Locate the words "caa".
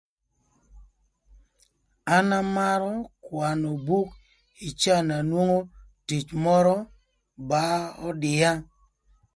4.81-5.01